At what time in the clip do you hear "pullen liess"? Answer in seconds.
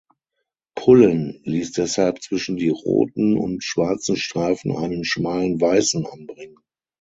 0.75-1.73